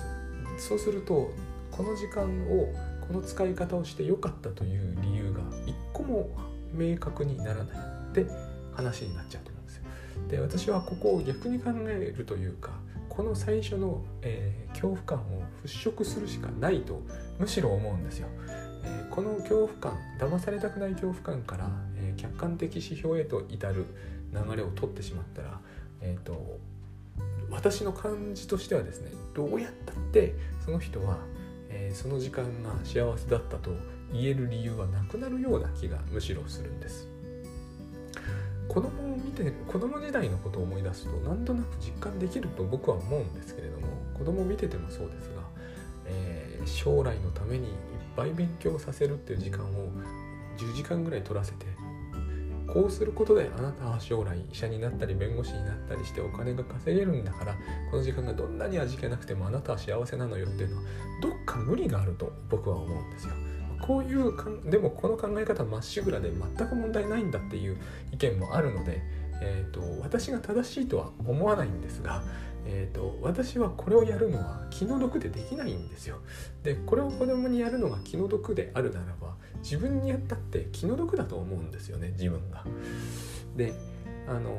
[0.57, 1.31] そうすると
[1.71, 2.73] この時間を
[3.07, 6.35] この使い方をしてよかったという理由が一個も
[6.73, 7.77] 明確にならない
[8.11, 8.25] って
[8.73, 9.58] 話になっちゃうと
[10.27, 12.71] で私はここを逆に考えるというか
[13.09, 17.01] この最初の、えー、恐怖感を払拭するしかないと
[17.37, 18.27] むしろ思うんですよ。
[18.83, 23.85] えー、この恐怖感騙されたくない恐怖感から、えー、客観的指標へと至る
[24.31, 25.59] 流れを取ってしまったら、
[26.01, 26.59] えーと、
[27.49, 31.17] 私の感じとしてはですねどうやったってその人は、
[31.69, 33.71] えー、その時間が幸せだったと
[34.13, 37.08] 言える理由はなくなるような気がむしろするんです。
[38.69, 45.41] 子供を見て子供時代のことを思い出すとなんとなく実感できると僕は思うんですけれども子供を見ててもそうですが、
[46.05, 47.73] えー、将来のためにいっ
[48.15, 49.89] ぱい勉強させるっていう時間を
[50.57, 51.65] 10時間ぐらい取らせて
[52.67, 57.55] こうすることであなたは将来医者になったり弁護士になったりしてお金が稼げるんだから
[57.89, 60.83] この時間がどんなに味気なくてもあなたは幸せなのよっていうのは
[61.21, 63.33] どっか無理があると僕は思うんですよ。
[63.81, 67.77] こういうかでもこの考え方まっしぐらで全く問題ないんだっていう
[68.11, 69.01] 意見もあるので、
[69.41, 72.23] えーと、私が正しいとは思わないんですが、
[72.65, 76.19] えーと、私はこれをやるのは気の毒でできないんですよ。
[76.63, 82.63] でこれを子供にやるのが気の毒であるならば自分にやったって気の毒だと思うんですよね自分が。
[83.55, 83.73] で
[84.27, 84.55] あの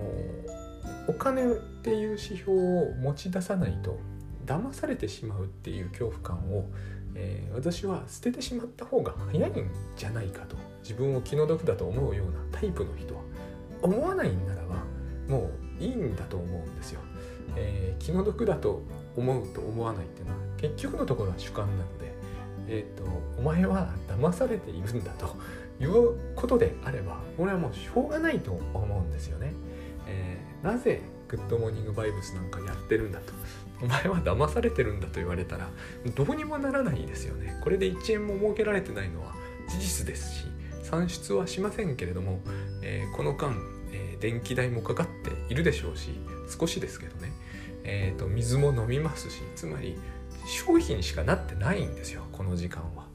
[1.06, 3.98] お金っていう指標を持ち出さないと
[4.46, 6.68] 騙されてしまうっていう恐怖感を、
[7.14, 13.20] えー、私は捨ててしまった方が早いんじゃないかと自分を気の毒だと思うようなタイプの人は
[13.82, 14.76] 思わないんならば
[15.28, 17.00] もういいんだと思うんですよ。
[17.56, 18.82] えー、気の毒だと
[19.16, 22.10] 思うと思わないっていうのは結局のところは主観なので
[22.72, 23.04] えーと、
[23.36, 25.36] お前は騙されているんだと
[25.82, 29.52] いうことであれば俺はもうしょうがないと思うんですよね。
[30.06, 33.32] えー、なぜグッドモーニングバイブスなんかやってるんだと
[33.82, 35.68] お前は騙されてるんだと言われたら
[36.14, 37.58] どうにもならないですよね。
[37.62, 39.34] これで1円も儲けられてないのは
[39.68, 40.44] 事実ですし
[40.82, 42.40] 算出はしませんけれども、
[42.82, 43.54] えー、この間、
[43.92, 46.10] えー、電気代もかかっているでしょうし
[46.48, 47.32] 少しですけどね、
[47.84, 49.96] えーと水も飲みますしつまり
[50.46, 53.06] 商品しかなってないんですよこの時間は。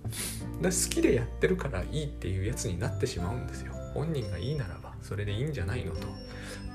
[0.62, 3.74] だ好きでやってるからいいっていうやつになってしまうんですよ。
[3.94, 6.08] 本人がいいならばそれでいいんじゃないのと。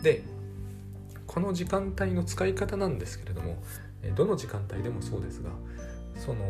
[0.03, 0.22] で
[1.30, 3.62] この時間帯の使い方なんですけれども
[4.16, 5.50] どの時間帯でもそうですが
[6.16, 6.44] その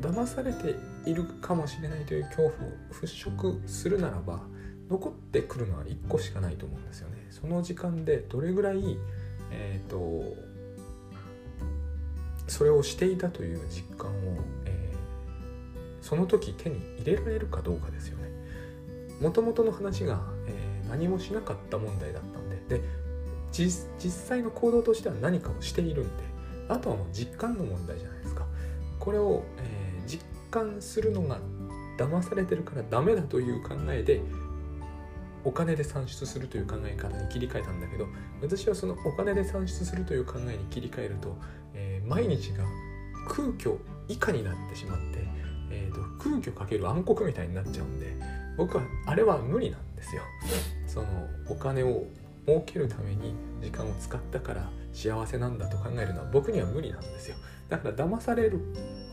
[0.00, 0.74] 騙されて
[1.08, 4.40] いるかもしれないという恐怖を払拭するならば
[4.90, 8.98] 残ってくるのは1個しかないと思うんですよねその時間でどれぐらい
[9.52, 10.34] えっ、ー、と
[12.48, 14.14] それをしていたという実感を、
[14.64, 18.30] えー、その時手に入れられるかどうかですよね。
[19.20, 23.05] もともとの話が、えー、何もしなかった問題だったんでで
[23.56, 26.24] 実際の行動としては何かをしているんで
[26.68, 28.44] あとはもう実感の問題じゃないですか。
[28.98, 31.38] これを、えー、実感するのが
[31.96, 34.20] 騙されてるからダメだという考えで
[35.44, 38.06] お金で算出するという考え方に切り替えたんだけど
[38.42, 41.36] 私はそのお金で算出するという考えに切り替えると、
[41.72, 42.64] えー、毎日が
[43.28, 43.76] 空虚
[44.08, 45.04] 以下になってしまって、
[45.70, 48.16] えーと、空虚かける暗黒みたいになっちゃうんで
[48.56, 50.22] 僕はあれは無理なんですよ。
[50.86, 51.06] その
[51.48, 52.06] お金を
[52.46, 57.36] 儲けるために時間を使ったから幸せなんだと考えるのは僕には無理なんですよ。
[57.68, 58.60] だから騙される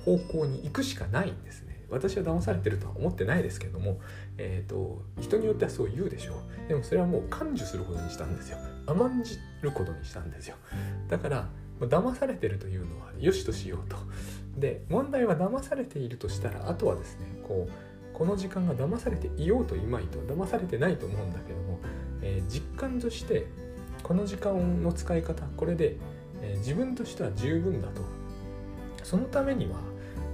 [0.06, 1.74] 方向に行くしかないんですね。
[1.94, 4.00] 私は騙されてるとは思ってないですけども、
[4.38, 10.56] えーと、人によってはそう言うでしょうでもそれはもう感受することにしたんですよ甘んじることにしたんですよ
[11.08, 11.48] だから
[11.80, 13.96] 騙されてるというのは良しとしようと
[14.58, 17.72] で問題は騙されているとしたらあとはですねこう
[18.14, 21.80] この時間が騙されていようといまいと騙されてないと思うんだけども、
[22.24, 23.46] えー、実感として
[24.02, 25.98] この時間の使い方これで、
[26.42, 28.02] えー、自分としては十分だと。
[29.04, 29.76] そのためには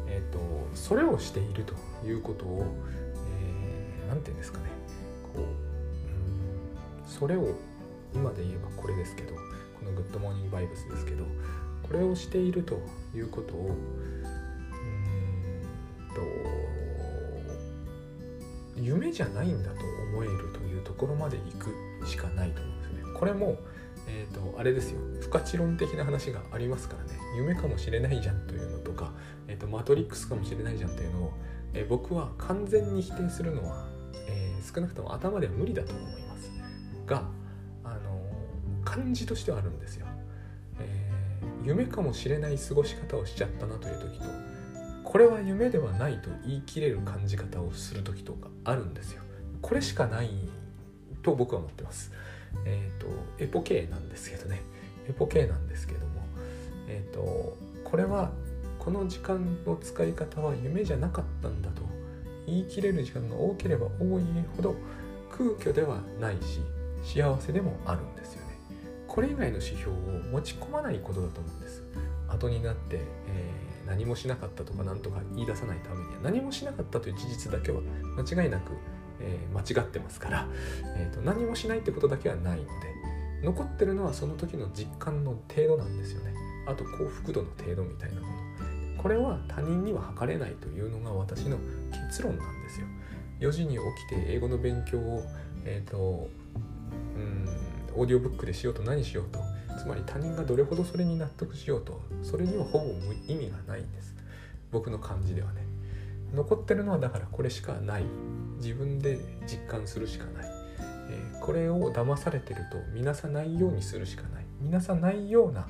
[0.10, 0.40] えーと、
[0.74, 1.76] それをしていると
[2.06, 2.66] いうことを
[4.10, 4.66] 何、えー、て言うんですかね。
[5.34, 5.48] こう、うん、
[7.08, 7.56] それを
[8.14, 9.42] 今で言えばこれですけどこ
[9.86, 11.26] の「グッドモーニングバイブス」ですけど
[11.84, 12.80] これをしていると
[13.16, 13.76] いうことをうん
[16.16, 16.22] と
[18.82, 23.14] 夢じゃないんだと思えるというところまで行くしかないと思うんですね。
[23.14, 23.58] これも
[24.10, 25.00] えーと、あれですよ。
[25.22, 27.20] 不可知論的な話がありますからね。
[27.38, 29.14] 夢かもしれないじゃんというのとか、
[29.48, 31.34] えーと、マトリックスかもしれないじゃんというのを、
[31.74, 33.86] えー、僕は完全に否定するのは、
[34.28, 36.52] えー、少なくとも頭では無理だと思います。
[37.06, 37.24] が、
[37.84, 38.20] あの
[38.84, 40.08] 感じとしてはあるんですよ、
[40.80, 41.12] え
[41.64, 44.26] 夢かもしれない過ごし方をしちゃったなという時と
[45.10, 49.24] これは夢ではないと言い切れる感じ方をする時とかあるんですよ。
[49.60, 50.30] これしかない
[51.24, 52.12] と僕は思ってます。
[52.64, 53.08] えっ、ー、と
[53.40, 54.62] エポケーなんですけどね。
[55.10, 56.22] エポケーなんですけども。
[56.88, 58.30] えっ、ー、とこれは
[58.78, 61.82] この時間の使い方は夢じゃなかったんだと
[62.46, 64.24] 言い切れる時間が多ければ多い
[64.56, 64.76] ほど
[65.32, 66.62] 空虚ではないし
[67.04, 68.54] 幸せでもあるんですよね。
[69.08, 69.94] これ以外の指標を
[70.32, 71.84] 持ち込まないことだと思うんです。
[72.28, 77.82] 後になって、えー、何もしなかったとか何とか言い出さないためには何もしなかったという事実だけは
[78.18, 78.72] 間違いなく
[79.22, 80.48] えー、間違ってますから、
[80.98, 82.72] えーと、何もしないってことだけはないので
[83.44, 86.34] 残ってるのはその時の実感の程度なんですよね。
[86.68, 88.34] あと幸福度の程度みたいなもの。
[88.98, 91.58] これは他人には測れないというのが私の
[92.10, 92.88] 結論なんですよ。
[93.40, 95.24] 4時に起きて英語の勉強を
[95.64, 96.30] えっ、ー、と
[97.16, 97.50] うん
[97.96, 99.40] オーディオブックでしようと何しようと
[99.80, 102.86] つまり他人がどれほどそれに納得しようとそれにはほぼ
[103.28, 104.14] 意味がないんです。
[104.72, 105.64] 僕の感じではね。
[106.34, 108.04] 残ってるのはだからこれしかない。
[108.58, 110.52] 自分で実感するしかない、
[111.10, 114.46] えー、これを騙されてると見なさないようにするしかない。
[114.60, 115.66] 見なさないような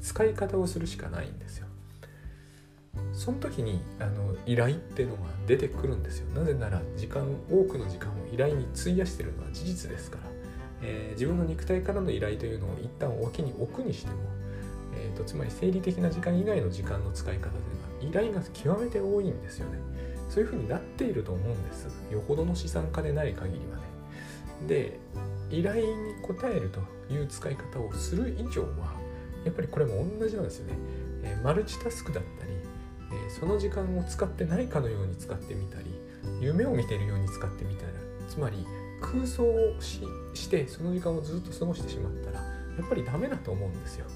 [0.00, 1.68] 使い方をするしかないんですよ。
[3.12, 6.28] その時にあの依頼ってのが出てくるんですよ。
[6.34, 10.31] なぜなら時間多くの時間を依頼に費やしてるのは事実ですから、
[10.82, 14.16] えー、自分の肉体からの依頼というのを一旦脇に置くにしても、
[14.94, 19.78] えーと、つまり生理的な時間以外の時間の使い方というのは依頼が極めて多いんですよね。
[20.28, 21.84] そういうふうになっていると思うんです。
[22.10, 23.82] よほどの資産家でない限りはね。
[24.66, 24.98] で
[25.50, 25.90] 依頼に
[26.22, 26.80] 応えると
[27.12, 28.94] いう使い方をする以上は
[29.44, 30.74] やっぱりこれも同じなんですよね、
[31.24, 32.52] えー、マルチタスクだったり
[33.12, 35.84] えその時間を使ってないかのように使ってみたり
[36.40, 37.92] 夢を見ているように使ってみたら
[38.28, 38.66] つまり
[39.02, 44.06] 空想をしてその時間をずっと過ごしてしまったらやっぱりダメだと思うんですよ。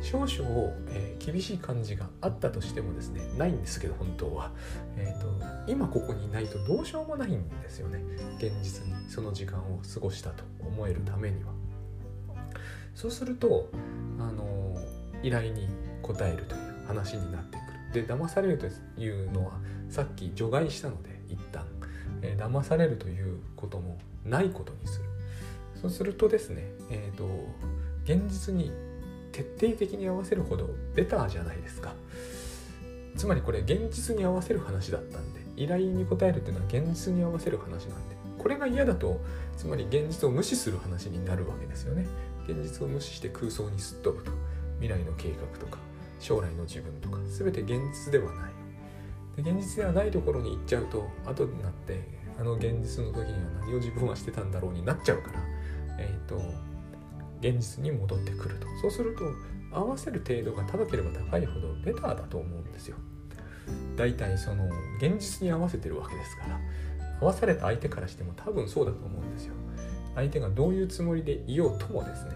[0.00, 4.50] 少々、えー、厳しい感じがあったとしてもですねないんですけど本当は、
[4.96, 8.02] えーと、今ここにいないとどうしようもないんですよね。
[8.38, 11.52] 現実にその時間を過ごしたと思えるためには。
[12.94, 13.70] そうすると
[14.18, 14.76] あの
[15.22, 15.68] 依頼に
[16.02, 17.58] 応えるという話になって
[17.92, 18.06] くる。
[18.06, 18.66] で騙されると
[19.00, 19.52] いうのは
[19.88, 21.64] さっき除外したので一旦、
[22.22, 25.04] えー、騙されるということもないことにする。
[25.80, 27.26] そうするとですねえ、ー、と
[28.04, 28.70] 現実に
[29.32, 31.94] 徹底的に合わせるほどベターじゃないですか。
[33.16, 39.20] つまりこれ現実に合わせる話だったんで依頼に応えるっていうのは現実に合わせる話なんでこれが嫌だと
[39.56, 42.06] つまり現実を無視する話になるわけですよね。
[42.48, 44.32] 現実を無視して空想にすっ飛ぶと
[44.80, 45.78] 未来の計画とか
[46.18, 48.51] 将来の自分とか全て現実ではない。
[49.36, 52.02] で現実ではないところに行っちゃうと後になって
[52.38, 55.40] あの現実の時には何を自分はしてたんだろうになっちゃうから
[55.98, 56.36] えっ、ー、と
[57.40, 58.66] 現実に戻ってくると。
[58.80, 59.24] そうすると
[59.76, 62.96] 合わせる程度が高ければ高いほどベターだと思うんですよ。
[63.96, 64.68] 大体その
[64.98, 66.60] 現実に合わせてるわけですから
[67.20, 69.54] 合わされた相手からしても多分そうだと思うんですよ。
[70.14, 72.32] 相手がどういうつもりでいようともですね、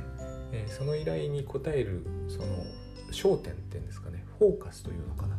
[0.53, 2.47] えー、その依頼に応えるその
[3.13, 5.37] 焦点っていうんですかねフォーカスというのかな。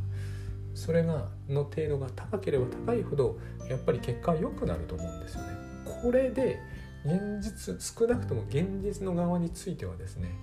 [0.78, 5.50] それがの程度が高ければ高いほどやっぱり結果は良くなると思うんですよね。
[6.02, 6.60] これで
[7.06, 10.36] 現実少なくとも現実の側についてはですね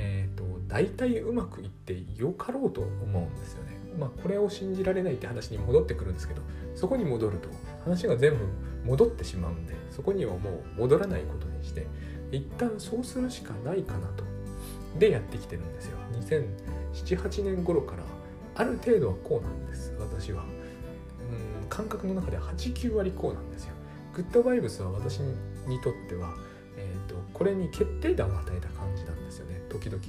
[0.00, 3.76] えーと、大体うまくいってよかろうと思うんですよね。
[3.98, 6.42] まあこれを信じられないって話に戻ってくるんですけど
[6.76, 7.48] そこに戻ると
[7.84, 8.46] 話が全部
[8.84, 11.88] 戻ってしまうんでそこにはもう戻らないことにして
[12.30, 14.22] 一旦そうするしかないかなと
[15.00, 15.98] でやってきてるんですよ。
[16.94, 18.04] 2007,8年頃から
[18.58, 19.94] ある程度はこうなんです。
[19.98, 20.42] 私は。
[20.42, 23.74] うん感覚の中で89割こうなんですよ。
[24.14, 26.34] グッドバイブスは私にとっては、
[26.76, 29.62] えーと、これに決定打を与えた感じなんですよね。
[29.68, 30.02] 時々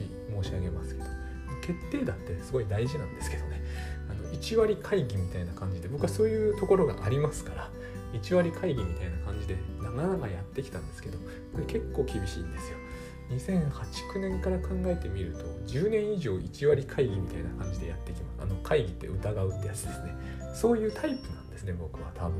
[0.44, 1.30] 申し上げますけど。
[1.62, 3.62] 決定打ってすごい大事なんですけどね。
[4.10, 7.70] あの1割会議みたいな感じで僕はそういうところがありますから
[8.14, 11.20] 1割会議みたいな感じで長々やってきたんですけど
[11.54, 12.78] これ結構厳しいんですよ。
[13.30, 18.44] 2008年から考えてみると10年以上1割会議みたいな感じでやってきます。
[18.44, 20.16] あの会議って疑うってやつですね。
[20.54, 22.34] そういうタイプなんですね僕は多分。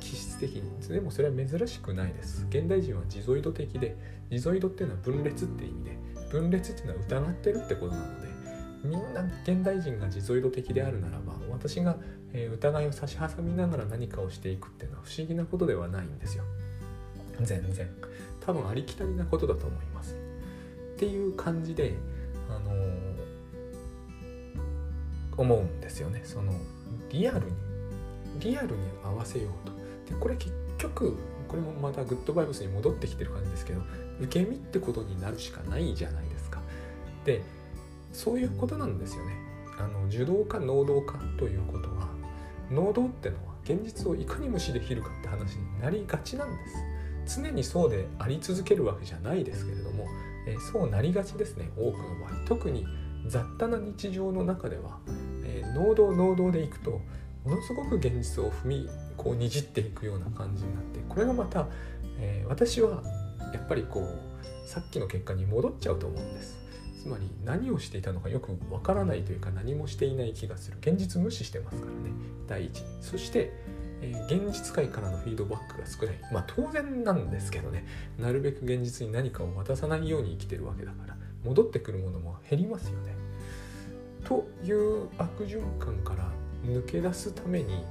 [0.00, 0.88] 気質的に。
[0.88, 2.46] でもそれは珍しくないです。
[2.50, 3.96] 現代人は地ゾイド的で
[4.30, 5.98] 地ゾイドっていうのは分裂って意味で
[6.30, 8.28] 分裂っていうのは疑ってるってことなので
[8.84, 11.96] みんな現代人が地ゾイド的であるならば私が
[12.52, 16.44] 疑いを差し挟みながら何かをしていくっていうのは不思議なことではないんですよ。
[17.40, 17.88] 全然。
[18.46, 20.14] 多分ありきたりなことだと思います。
[20.14, 21.94] っていう感じで
[22.48, 23.16] あのー、
[25.36, 26.22] 思うんですよね。
[26.24, 26.52] その
[27.10, 27.52] リアルに
[28.40, 30.14] リアルに合わせようと。
[30.14, 31.16] でこれ結局
[31.48, 33.82] これもまたグッドバイブスに戻ってきてる感じですけど
[34.20, 36.60] 受け身ってことになるしかないじゃないですか。
[37.24, 37.42] で
[38.12, 39.32] そういうことなんですよね。
[39.78, 42.08] あの受動か能動かということは
[42.70, 46.93] 能動ってのは現実をいかに無視できるかって話になりがちなんです。
[47.26, 50.06] 常にそうであり続けるわけじゃないですけれども、
[50.46, 52.30] えー、そうなりがちですね多くの場合。
[52.46, 52.86] 特に
[53.26, 54.98] 雑多な日常の中では、
[55.44, 57.00] えー、能動能動でいくと
[57.44, 61.68] ものすごく現実を踏みこうにじっていくような感じになってこれがまた、
[62.18, 63.02] えー、私は
[63.52, 66.64] やっぱりこうさっきの結果に戻っちゃうと思うんです。
[67.02, 70.78] つまり何をしていたのかよくわからないというか何もしていない気がする。
[70.80, 72.10] 現実無視してますからね。
[72.48, 72.82] 第一。
[73.02, 73.52] そして
[74.12, 77.86] え、現実界からのフィードバックが少ないまあ当然なんですけどね
[78.18, 83.14] なるべく現実に何かを渡さないように生きてるわけだから戻ってくるものも減りますよね。
[84.24, 86.30] という悪循環から
[86.66, 87.84] 抜け出すために、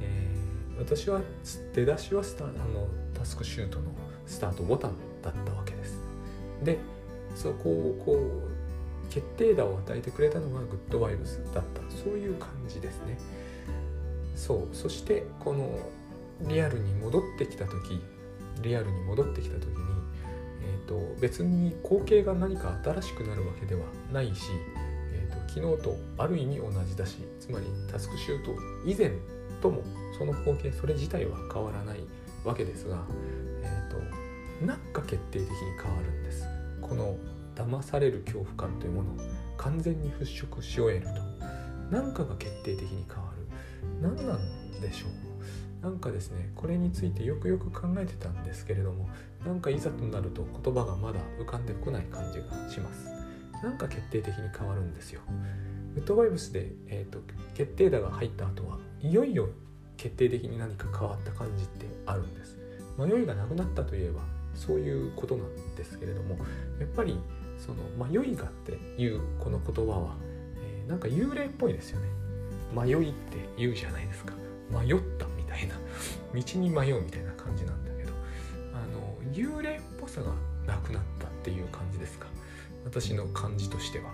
[0.00, 1.20] えー、私は
[1.74, 2.54] 出だしはスタあの
[3.14, 3.86] タスクシュートの
[4.26, 4.92] スタートボタン
[5.22, 6.00] だったわけです。
[6.62, 6.78] で
[7.34, 13.18] そこをこう決定打を与えてくれたのがグッドバイブスだったそういう感じですね。
[14.36, 15.78] そうそしてこの
[16.42, 18.00] リアルに戻ってきた時
[18.62, 19.74] リアルに戻ってきた時に、
[20.62, 23.82] えーと、別に光景が何か新しくなるわけでは
[24.12, 24.50] ないし、
[25.12, 28.52] えーと、昨日とある意味同じだしつまりタスクシュート
[28.84, 29.12] 以前
[29.60, 29.82] とも
[30.18, 32.00] その光景それ自体は変わらない
[32.44, 33.04] わけですが、
[33.62, 35.50] えーと、なんか決定的に
[35.82, 36.46] 変わるんです。
[36.80, 37.16] この
[37.56, 39.16] 騙される恐怖感というものを
[39.56, 41.10] 完全に払拭し終えると。
[41.90, 43.25] 何かが決定的に変わる。
[44.06, 45.06] 何なんでしょ
[45.82, 45.84] う？
[45.84, 49.08] なんかですねこれについてよくよく考えてたんですけれども
[49.44, 53.06] なんかいざとなると言葉がまだ浮かんでこない感じがします。
[53.62, 55.20] なんか決定的に変わるんですよ。
[55.96, 57.20] ウッドバイブスで、えーと、
[57.54, 59.48] 決定打が入った後はいよいよ
[59.96, 62.58] 決定的に何か変わった感じってあるんです。
[62.98, 64.20] 迷いがなくなったといえば
[64.54, 66.36] そういうことなんですけれども
[66.78, 67.18] やっぱり
[67.58, 70.16] その迷いがっていうこの言葉は、
[70.62, 72.08] えー、なんか幽霊っぽいですよね。
[72.76, 74.34] 迷いって言うじゃないですか。
[74.70, 75.74] 迷ったみたいな。
[76.34, 78.12] 道に迷うみたいな感じなんだけど。
[78.74, 80.32] あの幽霊っぽさが
[80.66, 82.26] なくなったっていう感じですか。
[82.84, 84.10] 私の感じとしては。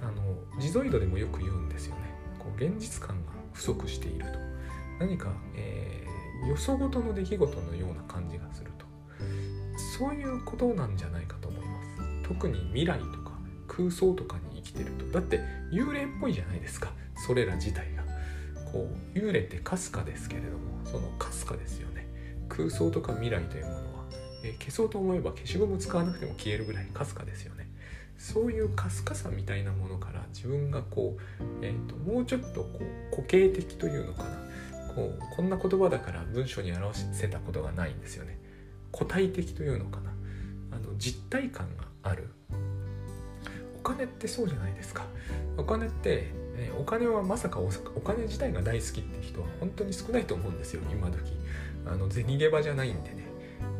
[0.00, 2.14] あの地蔵井戸でもよく言うんですよね。
[2.38, 4.38] こう現実感が不足していると。
[4.98, 8.86] 何か、えー、よそごとの出来事のような感じがすると。
[9.98, 12.28] そういうことなんじゃないかと思います。
[12.28, 13.32] 特に未来とか
[13.68, 15.04] 空想とかに生きてると。
[15.06, 15.40] だって
[15.72, 16.92] 幽霊っぽいじゃないですか。
[17.24, 18.04] それら自体が
[18.70, 22.06] こう幽霊ってかすかですけれどもそのかすかですよね。
[22.50, 23.82] 空想とか未来というものは、
[24.44, 27.70] えー、消そうと思えば消しゴム使わなくても消えるぐらいかすかですよね。
[28.18, 34.28] そういうかすかさみたいなものから自分がこう、えーと、もうちょっとこう固形的というのかな。
[34.94, 38.38] こうこんな言葉だから文章に表せたことがないんですよね。
[38.92, 40.10] 固体的というのかな。
[40.72, 42.28] あの実体感がある。
[43.78, 45.06] お金ってそうじゃないですか。
[45.56, 47.68] お金ってえお金はまさかお
[48.00, 51.18] 金自体が大好きって人は本当に少ないと思うんですよ今時。
[51.86, 53.26] あの銭ゲバじゃないんでね。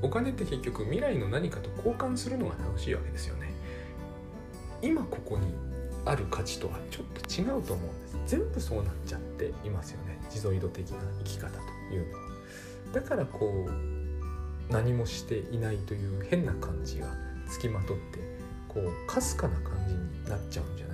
[0.03, 3.53] お金って結局未来の何かと交換するのが楽しいわけですよね。
[4.83, 5.55] 今ここに
[6.05, 8.18] ある価値とはちょっと違うと思うんです。
[8.27, 10.18] 全部そうなっちゃっていますよね。
[10.31, 12.25] 地蔵井戸的な生き方というのは。
[12.93, 17.09] だからこう何もしていないという変な感じが
[17.49, 18.18] つきまとって
[18.68, 20.93] こうかすかな感じになっちゃうんじゃな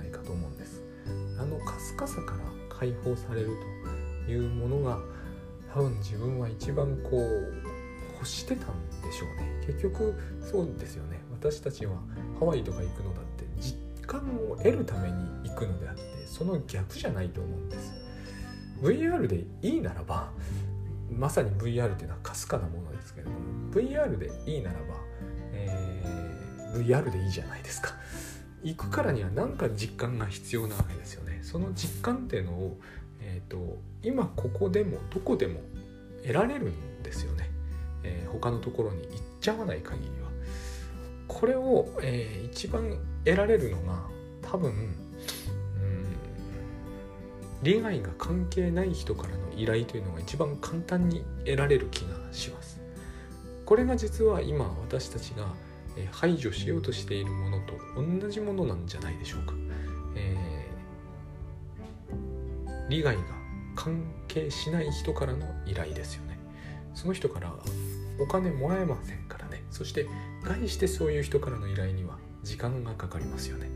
[1.41, 2.37] あのかすかさから
[2.69, 3.49] 解放される
[4.25, 4.99] というものが
[5.73, 7.53] 多分自分は一番こう
[8.13, 9.63] 欲してたんでしょうね。
[9.65, 11.19] 結局そうですよね。
[11.31, 11.95] 私たちは
[12.39, 13.75] ハワイとか行くのだって実
[14.05, 14.21] 感
[14.51, 17.93] を得るために行くのであってその逆じゃないと思うんです。
[18.81, 20.31] VR でいいならば
[21.11, 23.37] まさに VR っていうのはかすかなものですけれども
[23.73, 24.95] VR でいいならば、
[25.53, 28.00] えー、VR でいいじゃないですか。
[28.63, 31.39] 行くからには何か実感が必要なわけですよね。
[31.41, 32.77] その実感っていうのを、
[33.19, 35.61] えーと、今ここでもどこでも
[36.21, 37.49] 得られるんですよね、
[38.03, 39.09] えー、他のところに行っ
[39.39, 40.29] ちゃわない限りは。
[41.27, 44.03] これを、えー、一番得られるのが
[44.41, 45.01] 多分うん
[47.63, 52.81] 利害が関係ない人からの依頼というのが一番簡単に得られる気がします。
[53.65, 55.47] これが実は今私たちが
[55.97, 59.53] え排除しようとしているものと同じものなんじゃないでしょうか、
[60.15, 63.23] えー、利害が
[63.75, 66.39] 関係しない人からの依頼ですよね。
[66.93, 67.53] その人から
[68.19, 69.63] お金もらえませんからね。
[69.71, 70.07] そして
[70.43, 73.69] 概してそういう人からの依頼には時間がかかりますよね。